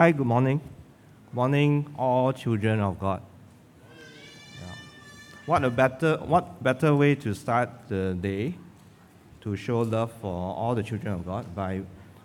[0.00, 0.62] Hi, good morning.
[1.26, 3.20] Good morning, all children of God.
[3.90, 4.74] Yeah.
[5.44, 8.54] What a better what better way to start the day
[9.42, 11.82] to show love for all the children of God by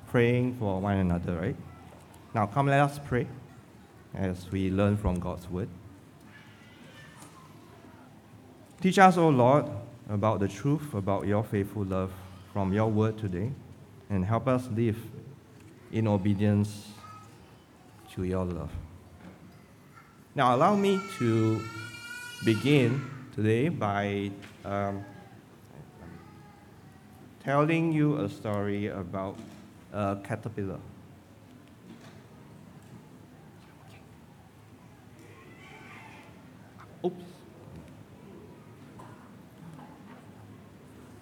[0.10, 1.56] praying for one another, right?
[2.34, 3.28] Now come let us pray
[4.14, 5.68] as we learn from God's word.
[8.80, 9.66] Teach us, O Lord,
[10.10, 12.14] about the truth about your faithful love
[12.54, 13.52] from your word today
[14.10, 14.98] and help us live
[15.92, 16.95] in obedience
[18.16, 18.72] to your love.
[20.34, 21.62] Now, allow me to
[22.44, 23.02] begin
[23.36, 24.32] today by
[24.64, 25.04] um,
[27.44, 29.38] telling you a story about
[29.94, 30.80] a caterpillar.
[37.04, 37.24] Oops.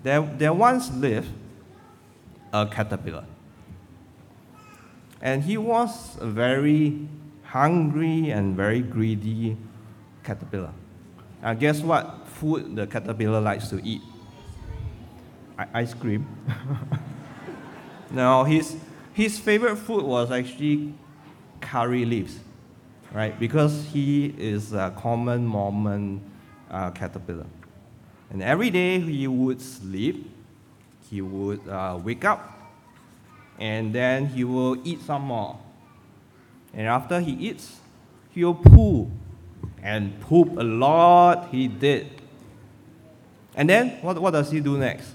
[0.03, 1.29] There, there once lived
[2.51, 3.25] a caterpillar.
[5.23, 7.07] And he was a very
[7.43, 9.55] hungry and very greedy
[10.21, 10.73] caterpillar.
[11.41, 14.01] Now, guess what food the caterpillar likes to eat?
[15.73, 16.27] Ice cream.
[18.11, 18.75] no, his,
[19.13, 20.93] his favorite food was actually
[21.61, 22.39] curry leaves,
[23.13, 23.39] right?
[23.39, 26.19] Because he is a common Mormon
[26.69, 27.45] uh, caterpillar.
[28.29, 30.29] And every day he would sleep,
[31.09, 32.52] he would uh, wake up,
[33.59, 35.59] and then he will eat some more.
[36.73, 37.79] And after he eats,
[38.31, 39.11] he'll poo.
[39.81, 42.09] And poop a lot, he did.
[43.55, 45.11] And then, what, what does he do next?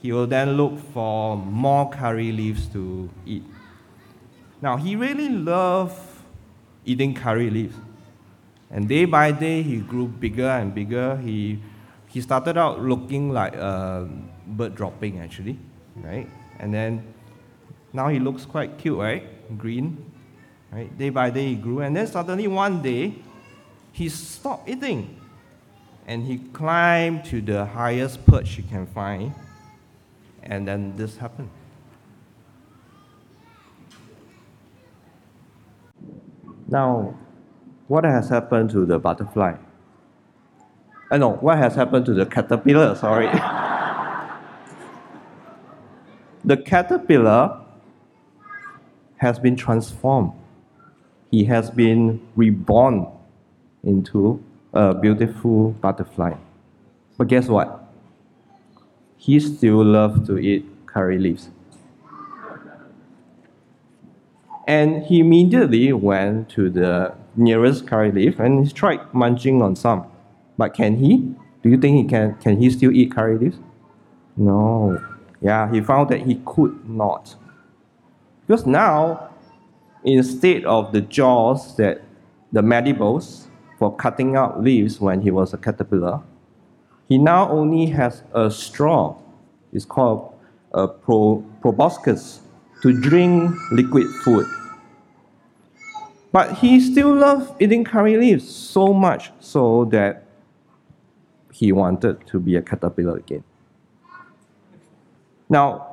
[0.00, 3.44] He will then look for more curry leaves to eat.
[4.62, 6.00] Now, he really loved
[6.84, 7.76] eating curry leaves.
[8.70, 11.16] And day by day, he grew bigger and bigger.
[11.16, 11.60] He,
[12.06, 14.08] he started out looking like a
[14.46, 15.58] bird dropping, actually,
[15.96, 16.28] right?
[16.58, 17.02] And then
[17.92, 19.24] now he looks quite cute, right?
[19.58, 20.10] Green,
[20.72, 20.96] right?
[20.96, 23.14] Day by day he grew, and then suddenly one day
[23.92, 25.20] he stopped eating,
[26.06, 29.34] and he climbed to the highest perch he can find,
[30.42, 31.50] and then this happened.
[36.68, 37.18] Now,
[37.88, 39.56] what has happened to the butterfly?
[41.10, 42.94] I uh, know what has happened to the caterpillar.
[42.94, 43.26] Sorry.
[46.44, 47.59] the caterpillar
[49.20, 50.32] has been transformed.
[51.30, 53.06] He has been reborn
[53.84, 54.42] into
[54.72, 56.34] a beautiful butterfly.
[57.18, 57.84] But guess what?
[59.18, 61.50] He still loves to eat curry leaves.
[64.66, 70.06] And he immediately went to the nearest curry leaf and he tried munching on some.
[70.56, 71.34] But can he?
[71.62, 73.58] Do you think he can can he still eat curry leaves?
[74.36, 74.98] No.
[75.42, 77.36] Yeah, he found that he could not.
[78.50, 79.30] Because now,
[80.02, 82.02] instead of the jaws that
[82.50, 83.46] the mandibles
[83.78, 86.20] for cutting out leaves when he was a caterpillar,
[87.08, 89.16] he now only has a straw.
[89.72, 90.34] It's called
[90.72, 92.40] a pro, proboscis
[92.82, 94.48] to drink liquid food.
[96.32, 100.24] But he still loved eating curry leaves so much so that
[101.52, 103.44] he wanted to be a caterpillar again.
[105.48, 105.89] Now,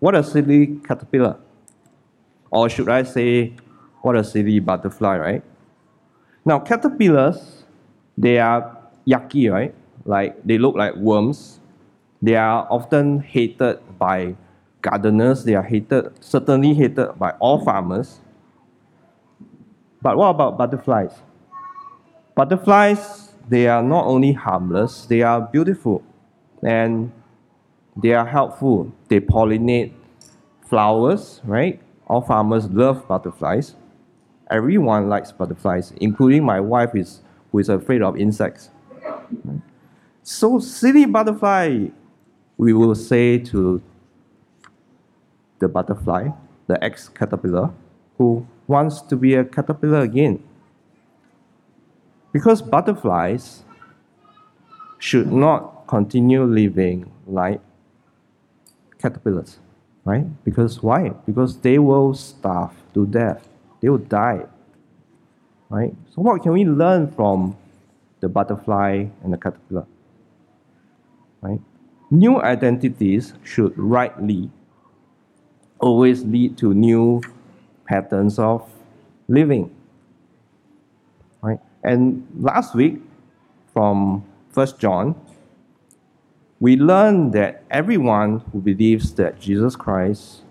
[0.00, 1.36] what a silly caterpillar.
[2.50, 3.54] Or should I say,
[4.02, 5.44] what a silly butterfly, right?
[6.44, 7.64] Now, caterpillars,
[8.18, 9.74] they are yucky, right?
[10.04, 11.60] Like they look like worms.
[12.22, 14.36] They are often hated by
[14.82, 15.44] gardeners.
[15.44, 18.20] They are hated, certainly hated by all farmers.
[20.02, 21.12] But what about butterflies?
[22.34, 26.02] Butterflies, they are not only harmless, they are beautiful.
[26.62, 27.12] And
[28.00, 28.92] they are helpful.
[29.08, 29.92] They pollinate
[30.68, 31.80] flowers, right?
[32.06, 33.74] All farmers love butterflies.
[34.50, 37.20] Everyone likes butterflies, including my wife, is,
[37.52, 38.70] who is afraid of insects.
[40.22, 41.88] So, silly butterfly,
[42.56, 43.80] we will say to
[45.60, 46.28] the butterfly,
[46.66, 47.70] the ex caterpillar,
[48.18, 50.42] who wants to be a caterpillar again.
[52.32, 53.64] Because butterflies
[54.98, 57.60] should not continue living like
[59.00, 59.58] caterpillars,
[60.04, 60.26] right?
[60.44, 61.10] Because why?
[61.26, 63.48] Because they will starve to death.
[63.80, 64.44] They will die,
[65.68, 65.94] right?
[66.14, 67.56] So what can we learn from
[68.20, 69.86] the butterfly and the caterpillar,
[71.40, 71.60] right?
[72.10, 74.50] New identities should rightly
[75.78, 77.22] always lead to new
[77.86, 78.68] patterns of
[79.28, 79.74] living,
[81.40, 81.60] right?
[81.82, 83.00] And last week,
[83.72, 85.14] from First John,
[86.60, 90.42] we learn that everyone who believes that Jesus Christ,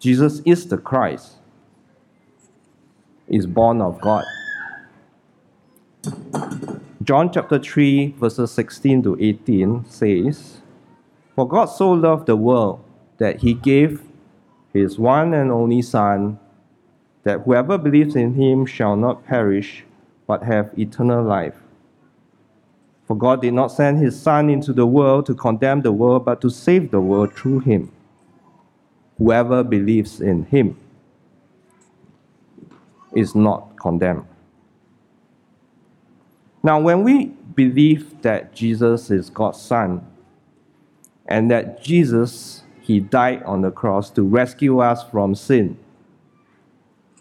[0.00, 1.34] Jesus is the Christ,
[3.28, 4.24] is born of God.
[7.04, 10.60] John chapter 3, verses 16 to 18 says,
[11.36, 12.82] For God so loved the world
[13.18, 14.02] that he gave
[14.72, 16.40] his one and only Son,
[17.22, 19.84] that whoever believes in him shall not perish,
[20.26, 21.63] but have eternal life.
[23.06, 26.40] For God did not send his Son into the world to condemn the world, but
[26.40, 27.92] to save the world through him.
[29.18, 30.76] Whoever believes in him
[33.14, 34.26] is not condemned.
[36.62, 40.04] Now, when we believe that Jesus is God's Son,
[41.26, 45.78] and that Jesus, He died on the cross to rescue us from sin,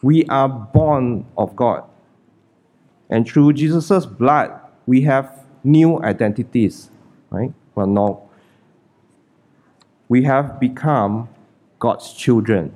[0.01, 1.83] we are born of God.
[3.09, 6.89] And through Jesus' blood, we have new identities,
[7.29, 7.53] right?
[7.75, 8.29] Well, no.
[10.09, 11.29] We have become
[11.79, 12.73] God's children.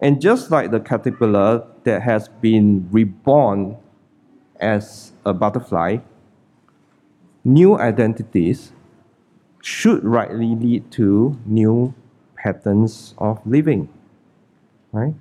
[0.00, 3.76] And just like the caterpillar that has been reborn
[4.60, 5.98] as a butterfly,
[7.44, 8.72] new identities
[9.62, 11.94] should rightly lead to new
[12.36, 13.88] patterns of living,
[14.90, 15.14] right?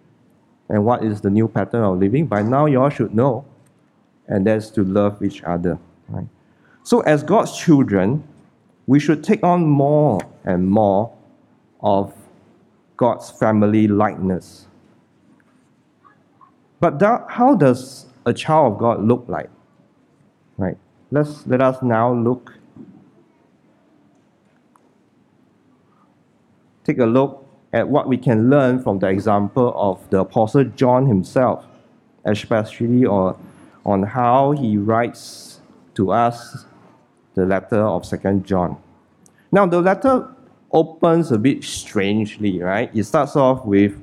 [0.67, 2.25] And what is the new pattern of living?
[2.25, 3.45] By now, you all should know,
[4.27, 5.77] and that's to love each other,
[6.11, 6.27] right?
[6.83, 8.23] So, as God's children,
[8.87, 11.13] we should take on more and more
[11.81, 12.13] of
[12.97, 14.67] God's family likeness.
[16.79, 19.49] But that, how does a child of God look like?
[20.57, 20.77] Right.
[21.11, 22.53] Let's let us now look.
[26.83, 31.05] Take a look at what we can learn from the example of the Apostle John
[31.07, 31.65] himself,
[32.25, 33.37] especially on,
[33.85, 35.50] on how he writes
[35.95, 36.65] to us
[37.33, 38.77] the letter of Second John.
[39.51, 40.27] Now the letter
[40.71, 42.89] opens a bit strangely, right?
[42.95, 44.01] It starts off with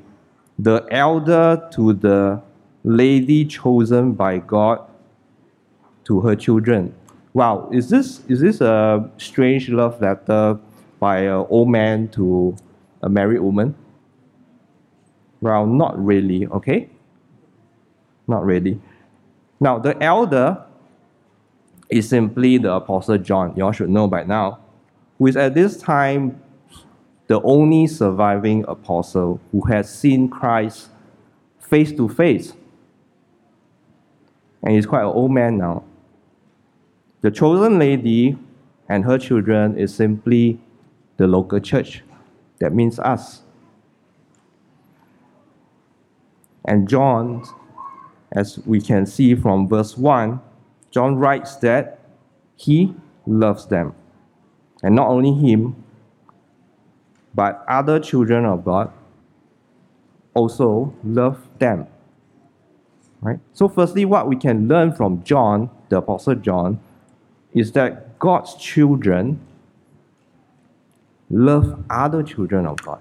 [0.58, 2.42] the elder to the
[2.84, 4.80] lady chosen by God
[6.04, 6.94] to her children.
[7.34, 10.58] Wow, is this is this a strange love letter
[10.98, 12.56] by an old man to
[13.02, 13.74] a married woman?
[15.40, 16.88] Well, not really, okay?
[18.26, 18.80] Not really.
[19.60, 20.64] Now, the elder
[21.90, 23.54] is simply the Apostle John.
[23.56, 24.60] You all should know by now,
[25.18, 26.40] who is at this time
[27.26, 30.88] the only surviving apostle who has seen Christ
[31.60, 32.54] face to face
[34.62, 35.84] and he's quite an old man now.
[37.20, 38.36] The chosen lady
[38.88, 40.60] and her children is simply
[41.16, 42.02] the local church.
[42.60, 43.42] That means us.
[46.64, 47.44] And John,
[48.32, 50.40] as we can see from verse 1,
[50.90, 51.98] John writes that
[52.56, 52.94] he
[53.26, 53.94] loves them.
[54.82, 55.84] And not only him,
[57.34, 58.92] but other children of God
[60.34, 61.86] also love them.
[63.20, 63.40] Right?
[63.52, 66.80] So, firstly, what we can learn from John, the Apostle John,
[67.52, 69.40] is that God's children
[71.30, 73.00] love other children of God.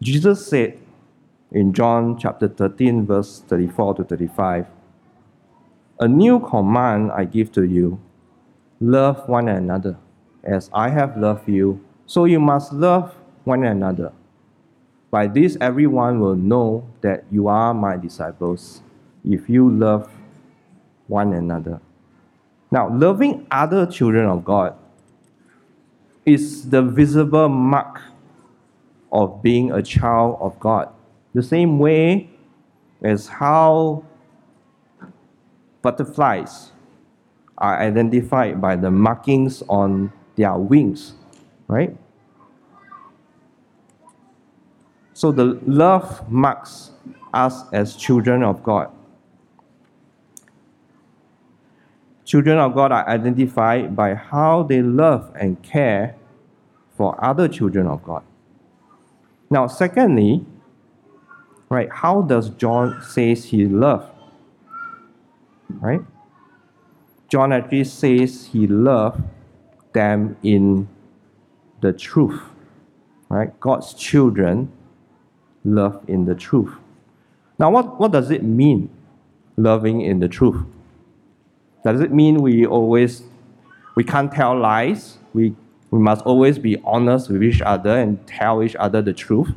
[0.00, 0.78] Jesus said
[1.50, 4.66] in John chapter 13, verse 34 to 35,
[6.00, 8.00] A new command I give to you
[8.80, 9.98] love one another.
[10.44, 13.14] As I have loved you, so you must love
[13.44, 14.12] one another.
[15.10, 18.82] By this, everyone will know that you are my disciples
[19.24, 20.10] if you love
[21.06, 21.80] one another.
[22.70, 24.76] Now, loving other children of God
[26.26, 28.02] is the visible mark
[29.10, 30.92] of being a child of God.
[31.38, 32.28] The same way
[33.00, 34.02] as how
[35.82, 36.72] butterflies
[37.56, 41.14] are identified by the markings on their wings,
[41.68, 41.96] right?
[45.12, 46.90] So the love marks
[47.32, 48.90] us as children of God.
[52.24, 56.16] Children of God are identified by how they love and care
[56.96, 58.24] for other children of God.
[59.48, 60.44] Now, secondly,
[61.68, 64.10] right, how does John says he love?
[65.68, 66.00] Right?
[67.28, 69.22] John actually says he loved
[69.92, 70.88] them in
[71.80, 72.40] the truth.
[73.28, 73.58] Right?
[73.60, 74.72] God's children
[75.64, 76.72] love in the truth.
[77.58, 78.88] Now, what, what does it mean,
[79.56, 80.64] loving in the truth?
[81.84, 83.22] Does it mean we always,
[83.94, 85.18] we can't tell lies?
[85.34, 85.54] We,
[85.90, 89.50] we must always be honest with each other and tell each other the truth?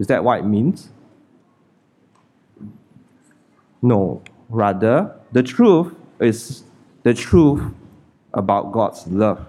[0.00, 0.90] Is that what it means?
[3.82, 4.22] No.
[4.48, 6.64] Rather, the truth is
[7.02, 7.62] the truth
[8.34, 9.46] about God's love.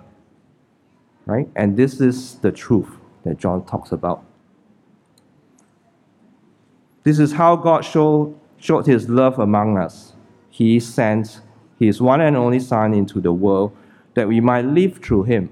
[1.25, 1.47] Right?
[1.55, 2.89] And this is the truth
[3.23, 4.23] that John talks about.
[7.03, 10.13] This is how God show, showed his love among us.
[10.49, 11.41] He sent
[11.79, 13.75] his one and only Son into the world
[14.15, 15.49] that we might live through him.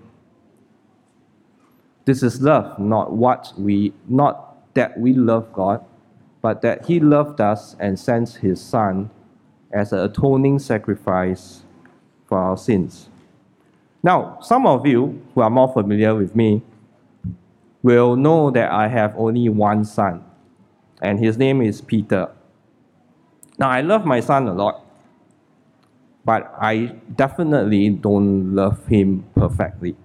[2.05, 5.83] This is love, not what we not that we love God,
[6.47, 9.09] but that he loved us and sent his son
[9.73, 11.63] as an atoning sacrifice
[12.25, 13.09] for our sins.
[14.01, 16.61] Now, some of you who are more familiar with me
[17.83, 20.23] will know that I have only one son,
[21.01, 22.31] and his name is Peter.
[23.59, 24.85] Now, I love my son a lot,
[26.23, 29.97] but I definitely don't love him perfectly.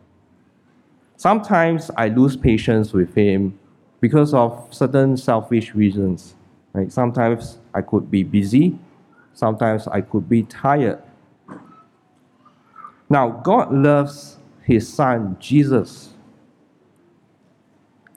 [1.16, 3.60] Sometimes I lose patience with him
[4.02, 6.34] because of certain selfish reasons.
[6.74, 6.92] Right?
[6.92, 8.76] Sometimes I could be busy,
[9.32, 11.00] sometimes I could be tired.
[13.08, 16.14] Now, God loves his son, Jesus,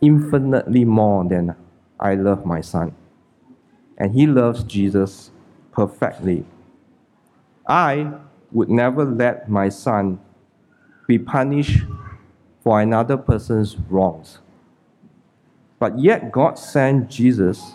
[0.02, 1.56] infinitely more than
[2.00, 2.96] I love my son.
[3.98, 5.30] And he loves Jesus
[5.72, 6.46] perfectly.
[7.68, 8.12] I
[8.52, 10.20] would never let my son
[11.08, 11.84] be punished
[12.64, 14.40] for another person's wrongs.
[15.80, 17.74] But yet, God sent Jesus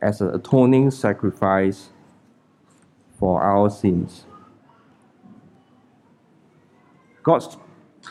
[0.00, 1.90] as an atoning sacrifice
[3.18, 4.24] for our sins.
[7.22, 7.56] God's,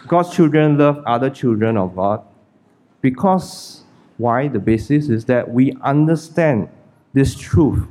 [0.07, 2.23] God's children love other children of God
[3.01, 3.83] because
[4.21, 4.47] why?
[4.47, 6.69] The basis is that we understand
[7.13, 7.87] this truth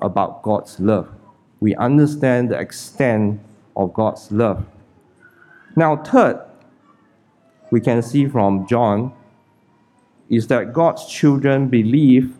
[0.00, 1.08] about God's love.
[1.60, 3.40] We understand the extent
[3.74, 4.66] of God's love.
[5.74, 6.44] Now, third,
[7.70, 9.14] we can see from John
[10.28, 12.34] is that God's children believe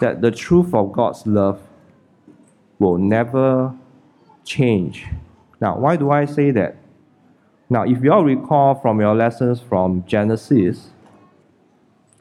[0.00, 1.60] that the truth of God's love
[2.78, 3.74] will never
[4.44, 5.06] change.
[5.60, 6.76] Now, why do I say that?
[7.68, 10.90] Now, if you all recall from your lessons from Genesis,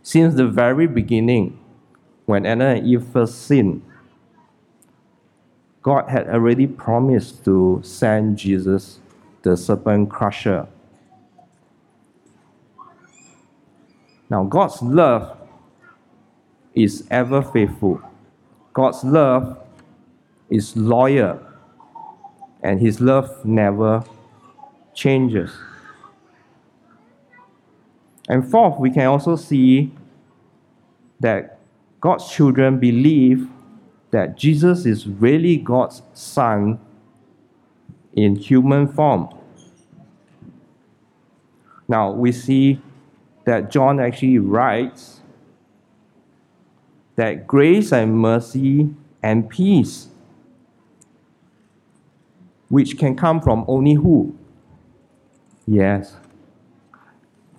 [0.02, 1.60] since the very beginning,
[2.26, 3.82] when Adam and Eve first sinned,
[5.82, 9.00] God had already promised to send Jesus,
[9.44, 10.68] the serpent crusher.
[14.30, 15.38] Now, God's love
[16.74, 18.02] is ever faithful.
[18.74, 19.58] God's love
[20.50, 21.40] is loyal,
[22.62, 24.04] and His love never
[24.94, 25.52] changes.
[28.30, 29.92] And fourth, we can also see
[31.20, 31.60] that
[32.02, 33.48] God's children believe
[34.12, 36.80] that Jesus is really God's Son
[38.14, 39.30] in human form.
[41.88, 42.82] Now, we see
[43.48, 45.22] that John actually writes
[47.16, 50.10] that grace and mercy and peace,
[52.68, 54.38] which can come from only who?
[55.66, 56.18] Yes.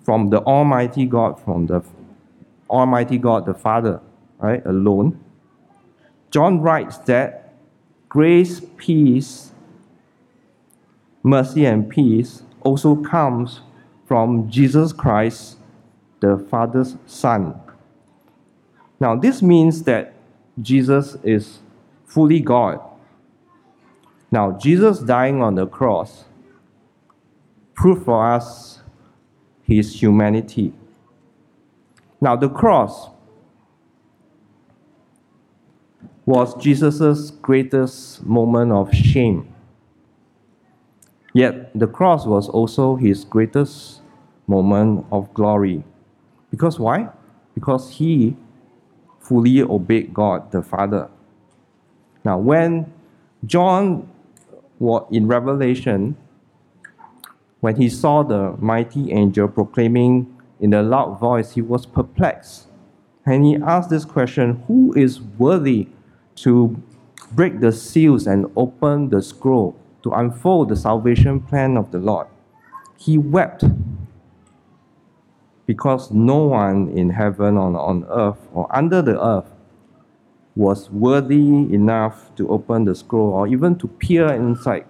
[0.03, 1.81] From the Almighty God, from the
[2.69, 3.99] Almighty God, the Father,
[4.37, 5.19] right, alone.
[6.29, 7.55] John writes that
[8.09, 9.53] grace, peace,
[11.23, 13.61] mercy, and peace also comes
[14.05, 15.58] from Jesus Christ,
[16.19, 17.59] the Father's Son.
[18.99, 20.13] Now, this means that
[20.61, 21.59] Jesus is
[22.05, 22.79] fully God.
[24.31, 26.25] Now, Jesus dying on the cross
[27.73, 28.81] proved for us
[29.63, 30.73] his humanity.
[32.19, 33.09] Now, the cross
[36.25, 39.47] was Jesus' greatest moment of shame.
[41.33, 44.01] Yet, the cross was also his greatest
[44.45, 45.83] moment of glory.
[46.51, 47.09] Because why?
[47.53, 48.35] Because he
[49.19, 51.09] fully obeyed God the Father.
[52.23, 52.91] Now, when
[53.45, 54.09] John
[54.79, 56.15] was in Revelation
[57.59, 62.67] when he saw the mighty angel proclaiming in a loud voice, he was perplexed.
[63.25, 65.89] And he asked this question Who is worthy
[66.35, 66.81] to
[67.31, 72.27] break the seals and open the scroll to unfold the salvation plan of the Lord?
[72.97, 73.63] He wept
[75.69, 79.51] because no one in heaven or on earth or under the earth
[80.55, 81.47] was worthy
[81.79, 84.85] enough to open the scroll or even to peer inside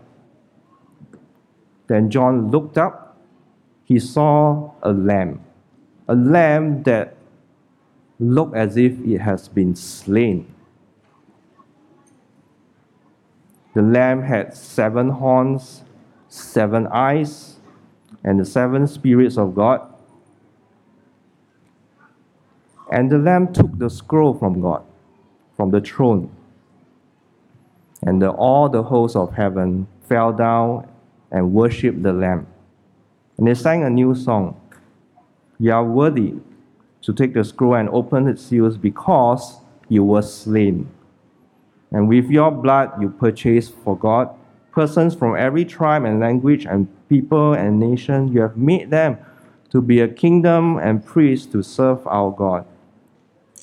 [1.89, 3.17] then John looked up.
[3.83, 5.41] He saw a lamb,
[6.07, 7.15] a lamb that
[8.19, 10.53] looked as if it has been slain.
[13.73, 15.83] The lamb had seven horns,
[16.27, 17.57] seven eyes,
[18.23, 19.81] and the seven spirits of God.
[22.91, 24.83] And the lamb took the scroll from God,
[25.55, 26.31] from the throne.
[28.01, 30.87] And the, all the hosts of heaven fell down
[31.31, 32.47] and worshiped the Lamb.
[33.37, 34.59] And they sang a new song
[35.59, 36.35] You are worthy,
[37.01, 40.89] to take the scroll and open its seals because you were slain.
[41.91, 44.33] And with your blood you purchased for God
[44.71, 48.29] persons from every tribe and language and people and nation.
[48.29, 49.17] You have made them
[49.71, 52.65] to be a kingdom and priests to serve our God,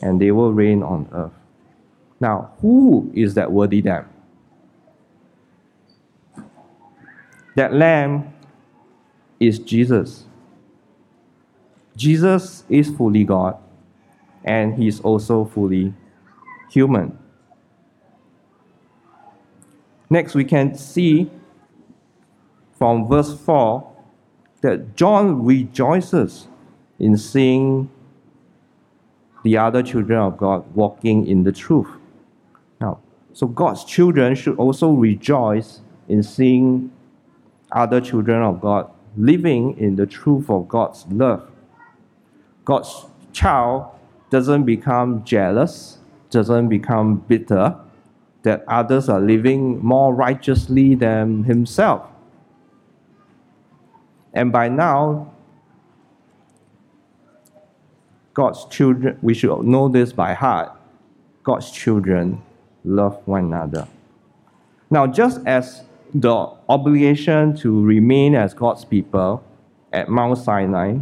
[0.02, 1.32] and they will reign on earth.
[2.20, 4.08] Now, who is that worthy lamb?
[7.54, 8.34] That lamb
[9.40, 10.24] is Jesus.
[11.96, 13.56] Jesus is fully God,
[14.44, 15.94] and he is also fully
[16.70, 17.18] human.
[20.10, 21.30] Next, we can see
[22.78, 23.92] from verse 4
[24.60, 26.48] that John rejoices
[26.98, 27.90] in seeing
[29.46, 31.86] the other children of God walking in the truth.
[32.80, 32.98] Now,
[33.32, 36.90] so God's children should also rejoice in seeing
[37.70, 41.48] other children of God living in the truth of God's love.
[42.64, 43.86] God's child
[44.30, 45.98] doesn't become jealous,
[46.30, 47.76] doesn't become bitter,
[48.42, 52.02] that others are living more righteously than himself.
[54.34, 55.32] And by now,
[58.36, 60.70] God's children, we should know this by heart.
[61.42, 62.42] God's children
[62.84, 63.88] love one another.
[64.90, 69.42] Now, just as the obligation to remain as God's people
[69.90, 70.98] at Mount Sinai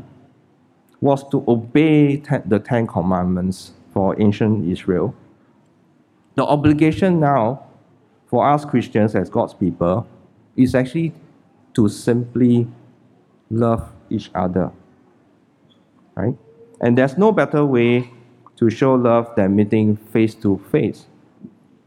[1.00, 5.12] was to obey the Ten Commandments for ancient Israel,
[6.36, 7.64] the obligation now
[8.28, 10.06] for us Christians as God's people
[10.56, 11.12] is actually
[11.74, 12.68] to simply
[13.50, 14.70] love each other.
[16.14, 16.36] Right?
[16.80, 18.10] And there's no better way
[18.56, 21.06] to show love than meeting face to face.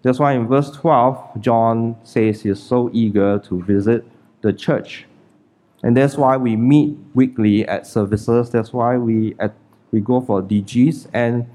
[0.01, 4.06] That's why in verse 12, John says he's so eager to visit
[4.41, 5.06] the church.
[5.84, 8.50] And that's why we meet weekly at services.
[8.50, 9.54] That's why we, at,
[9.91, 11.45] we go for DGs and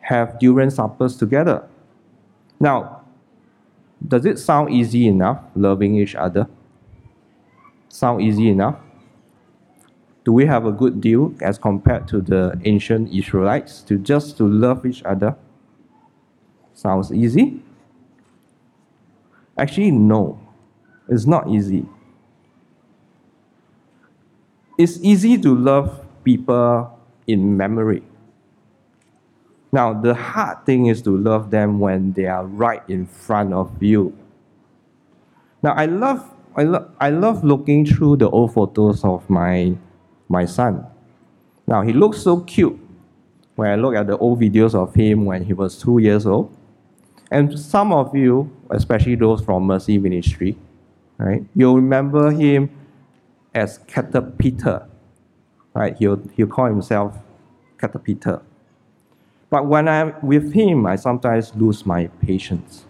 [0.00, 1.66] have during suppers together.
[2.60, 3.02] Now,
[4.06, 6.46] does it sound easy enough loving each other?
[7.88, 8.76] Sound easy enough?
[10.24, 14.48] Do we have a good deal as compared to the ancient Israelites to just to
[14.48, 15.36] love each other?
[16.72, 17.62] Sounds easy?
[19.56, 20.40] Actually, no.
[21.08, 21.86] It's not easy.
[24.78, 28.02] It's easy to love people in memory.
[29.72, 33.82] Now, the hard thing is to love them when they are right in front of
[33.82, 34.16] you.
[35.62, 39.76] Now, I love, I, lo- I love looking through the old photos of my,
[40.28, 40.86] my son.
[41.66, 42.78] Now, he looks so cute
[43.56, 46.54] when I look at the old videos of him when he was two years old.
[47.30, 50.56] And some of you, especially those from Mercy Ministry,
[51.18, 52.70] right, you'll remember him
[53.54, 54.88] as Caterpillar,
[55.72, 55.96] right?
[55.96, 57.16] He'll, he'll call himself
[57.78, 58.42] Caterpillar.
[59.50, 62.84] But when I'm with him, I sometimes lose my patience.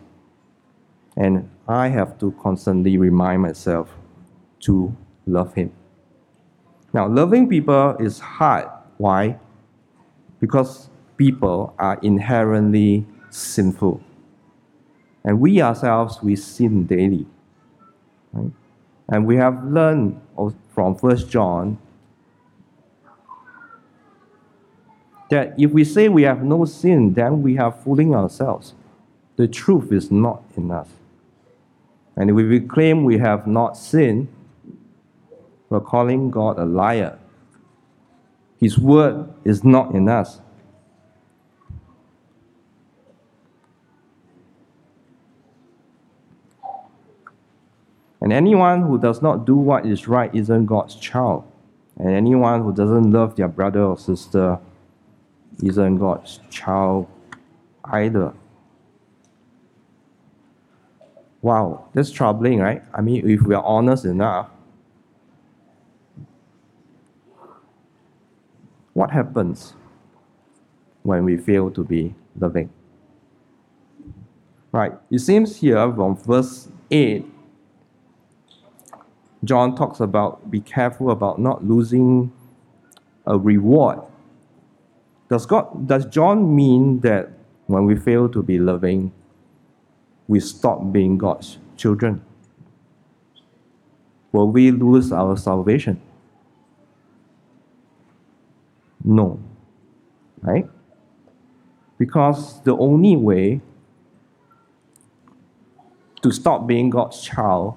[1.17, 3.95] And I have to constantly remind myself
[4.61, 5.73] to love him.
[6.95, 8.69] Now, loving people is hard.
[8.99, 9.41] Why?
[10.41, 14.01] Because people are inherently sinful.
[15.25, 17.27] And we ourselves, we sin daily.
[18.33, 18.53] Right?
[19.09, 20.21] And we have learned
[20.73, 21.79] from First John
[25.31, 28.75] that if we say we have no sin, then we are fooling ourselves.
[29.35, 30.89] The truth is not in us.
[32.15, 34.29] And if we claim we have not sinned,
[35.69, 37.19] we're calling God a liar.
[38.61, 40.41] His word is not in us.
[48.21, 51.45] And anyone who does not do what is right isn't God's child.
[51.99, 54.59] And anyone who doesn't love their brother or sister
[55.63, 57.07] isn't God's child
[57.85, 58.33] either.
[61.43, 62.83] Wow, that's troubling, right?
[62.95, 64.49] I mean, if we are honest enough,
[68.95, 69.75] what happens
[71.03, 72.71] when we fail to be loving?
[74.73, 77.25] Right, it seems here from verse 8,
[79.45, 82.33] John talks about be careful about not losing
[83.27, 84.01] a reward
[85.29, 87.31] does, God, does John mean that
[87.67, 89.13] when we fail to be loving,
[90.29, 92.23] we stop being God's children?
[94.33, 96.01] Will we lose our salvation?
[99.05, 99.39] No.
[100.43, 100.69] Right?
[101.99, 103.61] Because the only way
[106.23, 107.77] to stop being God's child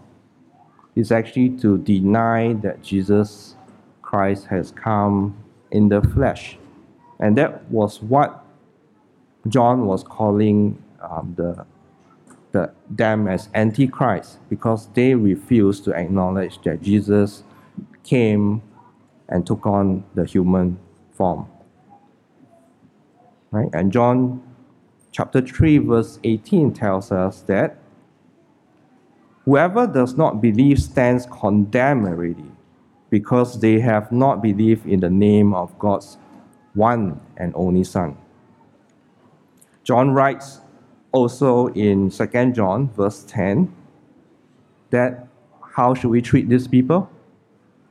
[0.96, 3.56] is actually to deny that Jesus
[4.02, 5.38] Christ has come
[5.72, 6.58] in the flesh
[7.20, 8.44] And that was what
[9.48, 11.66] John was calling um, the,
[12.52, 17.44] the, them as antichrist because they refused to acknowledge that Jesus
[18.04, 18.62] came
[19.30, 20.80] and took on the human
[21.18, 21.48] form.
[23.52, 23.70] Right?
[23.74, 24.42] And John
[25.12, 27.78] chapter 3, verse 18 tells us that
[29.46, 32.52] whoever does not believe stands condemned already
[33.10, 36.18] because they have not believed in the name of God's
[36.74, 38.18] one and only Son.
[39.84, 40.60] John writes
[41.14, 43.74] also in 2 John, verse 10,
[44.90, 45.28] that
[45.76, 47.10] how should we treat these people?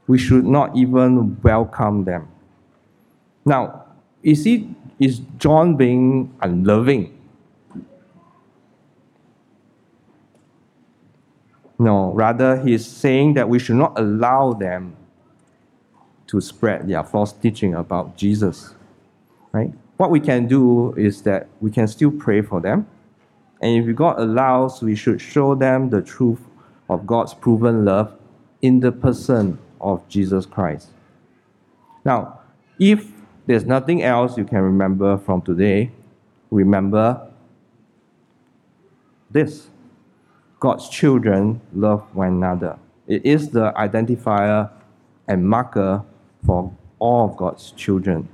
[0.06, 2.28] We should not even welcome them.
[3.46, 3.84] Now,
[4.24, 7.16] is, he, is John being unloving?
[11.78, 14.96] No, rather, he is saying that we should not allow them
[16.26, 18.74] to spread their false teaching about Jesus.
[19.52, 19.72] Right?
[19.96, 22.88] What we can do is that we can still pray for them.
[23.60, 26.40] And if God allows, we should show them the truth
[26.88, 28.12] of God's proven love
[28.60, 30.88] in the person of Jesus Christ.
[32.04, 32.40] Now,
[32.78, 33.15] if
[33.46, 35.90] there's nothing else you can remember from today,
[36.50, 37.30] remember
[39.30, 39.68] this
[40.60, 42.78] God's children love one another.
[43.06, 44.70] It is the identifier
[45.28, 46.02] and marker
[46.44, 48.28] for all of God's children.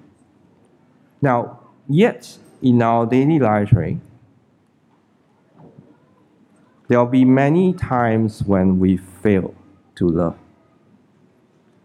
[1.21, 3.99] Now, yet in our daily lives, right,
[6.89, 9.55] there will be many times when we fail
[9.97, 10.37] to love.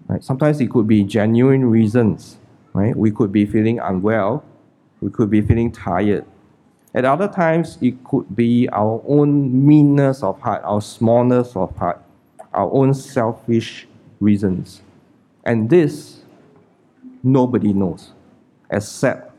[0.07, 0.23] Right?
[0.23, 2.37] Sometimes it could be genuine reasons.
[2.77, 2.95] Right?
[2.95, 4.45] We could be feeling unwell.
[5.01, 6.25] We could be feeling tired.
[6.93, 11.99] At other times, it could be our own meanness of heart, our smallness of heart,
[12.53, 13.87] our own selfish
[14.19, 14.83] reasons.
[15.43, 16.21] And this,
[17.23, 18.11] nobody knows
[18.69, 19.33] except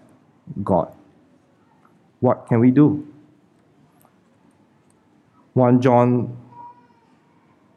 [0.64, 0.92] God.
[2.18, 3.06] What can we do?
[5.54, 6.36] 1 John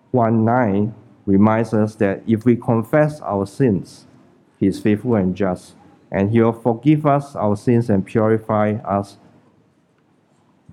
[0.10, 0.95] 1 9
[1.28, 4.08] reminds us that if we confess our sins,
[4.62, 5.74] He is faithful and just,
[6.10, 9.17] and He will forgive us our sins and purify us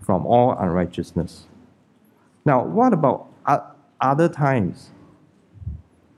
[0.01, 1.47] from all unrighteousness.
[2.47, 3.27] Now, what about
[4.01, 4.91] other times?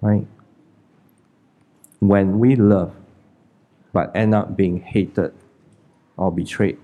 [0.03, 0.27] Right?
[2.01, 2.95] when we love
[3.93, 5.33] but end up being hated
[6.17, 6.79] or betrayed.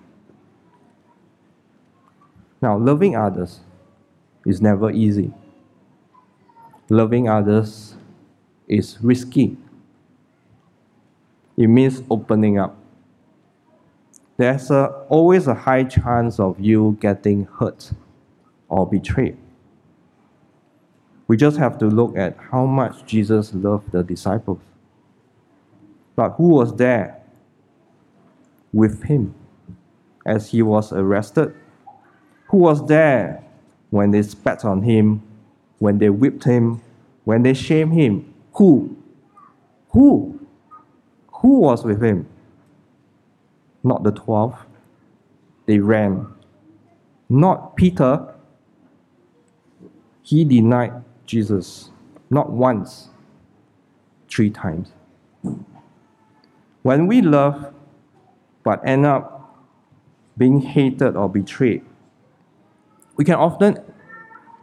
[2.61, 3.61] Now, loving others
[4.44, 5.33] is never easy.
[6.88, 7.94] Loving others
[8.68, 9.57] is risky.
[11.56, 12.76] It means opening up.
[14.36, 17.92] There's a, always a high chance of you getting hurt
[18.68, 19.38] or betrayed.
[21.28, 24.60] We just have to look at how much Jesus loved the disciples.
[26.14, 27.20] But who was there
[28.72, 29.34] with him
[30.24, 31.54] as he was arrested?
[32.48, 33.42] Who was there
[33.90, 35.22] when they spat on him,
[35.78, 36.82] when they whipped him,
[37.24, 38.34] when they shamed him?
[38.54, 38.96] Who?
[39.90, 40.36] Who?
[41.46, 42.26] Who was with him?
[43.85, 44.66] Not the twelve.
[45.66, 46.26] They ran.
[47.28, 48.35] Not Peter.
[50.22, 51.90] He denied Jesus
[52.30, 53.11] not once,
[54.28, 54.90] three times.
[56.82, 57.72] When we love
[58.64, 59.56] but end up
[60.37, 61.85] being hated or betrayed,
[63.14, 63.78] we can often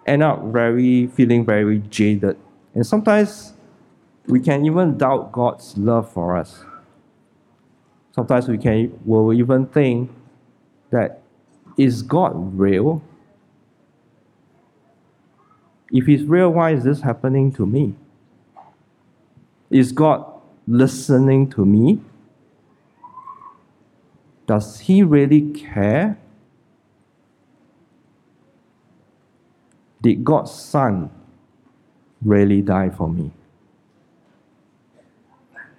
[0.06, 2.36] end up very feeling very jaded.
[2.76, 3.54] And sometimes
[4.28, 6.66] we can even doubt God's love for us.
[8.14, 10.12] Sometimes we can will even think
[10.92, 11.22] that
[11.78, 13.02] is God real?
[15.92, 17.96] If he's real, why is this happening to me?
[19.70, 20.26] Is God
[20.68, 22.00] listening to me?
[24.46, 26.18] Does he really care?
[30.02, 31.10] Did God's Son
[32.22, 33.32] really die for me?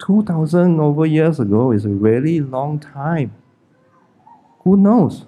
[0.05, 3.33] 2,000 over years ago is a really long time.
[4.59, 5.25] Who knows?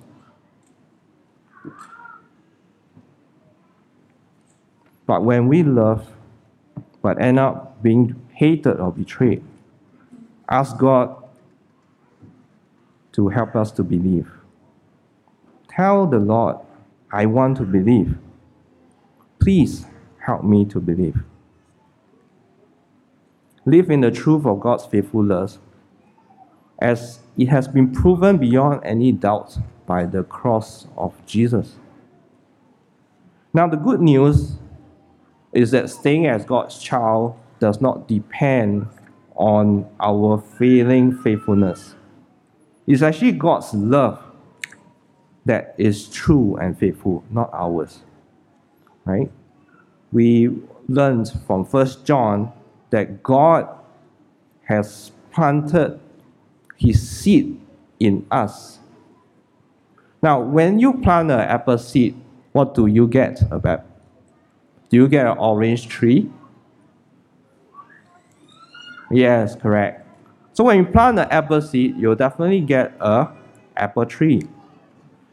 [5.07, 6.07] But when we love,
[7.01, 9.43] but end up being hated or betrayed,
[10.47, 11.23] ask God
[13.13, 14.29] to help us to believe.
[15.69, 16.57] Tell the Lord,
[17.11, 18.15] I want to believe.
[19.39, 19.87] Please
[20.19, 21.23] help me to believe.
[23.67, 25.59] Live in the truth of God's faithfulness,
[26.79, 31.75] as it has been proven beyond any doubt by the cross of Jesus.
[33.53, 34.55] Now, the good news
[35.51, 38.87] is that staying as God's child does not depend
[39.35, 41.93] on our failing faithfulness
[42.87, 44.23] It's actually God's love
[45.45, 47.99] that is true and faithful, not ours.
[49.03, 49.29] Right?
[50.13, 50.55] We
[50.87, 52.53] learned from First John
[52.89, 53.67] that God
[54.65, 55.99] has planted
[56.75, 57.59] his seed
[57.99, 58.79] in us.
[60.21, 62.15] Now, when you plant an apple seed,
[62.51, 63.85] what do you get about?
[64.89, 66.29] Do you get an orange tree?
[69.11, 70.07] Yes, correct.
[70.53, 73.27] So when you plant an apple seed, you'll definitely get a
[73.75, 74.41] apple tree.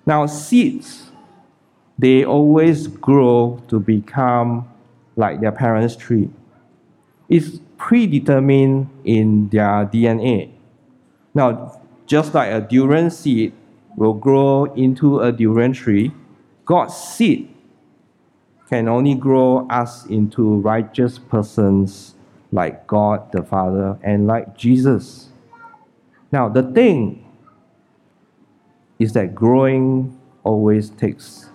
[0.07, 1.11] Now, seeds,
[1.99, 4.69] they always grow to become
[5.17, 6.29] like their parents' tree.
[7.29, 10.51] It's predetermined in their DNA.
[11.35, 13.53] Now, just like a durian seed
[13.97, 16.13] will grow into a durian tree,
[16.65, 17.55] God's seed
[18.69, 22.15] can only grow us into righteous persons
[22.53, 25.29] like God the Father and like Jesus.
[26.33, 27.25] Now, the thing
[28.99, 31.51] is that growing always takes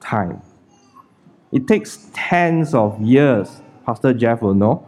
[0.00, 0.42] time.
[1.52, 4.86] It takes tens of years, Pastor Jeff will know,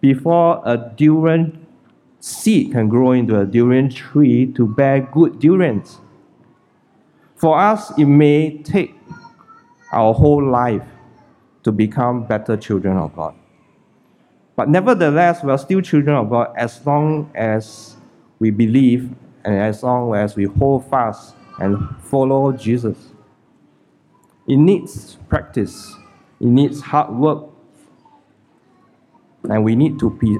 [0.00, 1.66] before a durian
[2.20, 5.98] seed can grow into a durian tree to bear good durians.
[7.34, 8.94] For us, it may take
[9.92, 10.84] our whole life
[11.64, 13.34] to become better children of God.
[14.56, 17.96] But nevertheless, we are still children of God as long as
[18.38, 22.96] we believe and as long as we hold fast and follow Jesus.
[24.48, 25.94] It needs practice,
[26.40, 27.44] it needs hard work,
[29.44, 30.38] and we need to, be,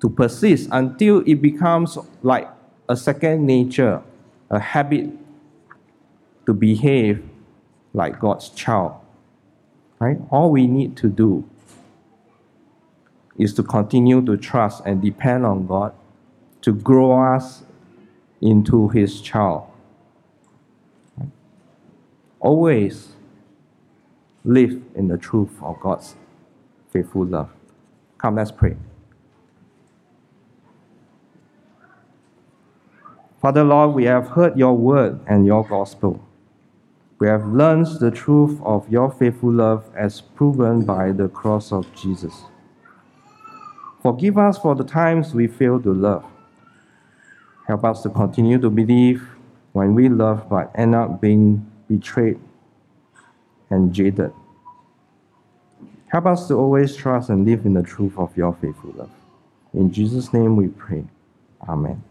[0.00, 2.48] to persist until it becomes like
[2.88, 4.02] a second nature,
[4.50, 5.10] a habit
[6.46, 7.22] to behave
[7.92, 8.96] like God's child.
[9.98, 10.18] Right?
[10.30, 11.48] All we need to do
[13.38, 15.94] is to continue to trust and depend on God
[16.62, 17.62] to grow us
[18.40, 19.70] into His child.
[22.40, 23.13] Always
[24.44, 26.16] live in the truth of God's
[26.90, 27.50] faithful love.
[28.18, 28.76] Come, let's pray.
[33.40, 36.22] Father Lord, we have heard your word and your gospel.
[37.18, 41.92] We have learned the truth of your faithful love as proven by the cross of
[41.94, 42.44] Jesus.
[44.02, 46.24] Forgive us for the times we fail to love.
[47.66, 49.26] Help us to continue to believe
[49.72, 52.38] when we love but end up being betrayed
[53.74, 54.32] and jaded.
[56.08, 59.10] Help us to always trust and live in the truth of your faithful love.
[59.72, 61.04] In Jesus' name we pray.
[61.68, 62.02] Amen.